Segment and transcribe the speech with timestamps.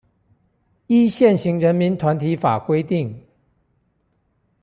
[0.87, 3.23] 依現行人民團體法規定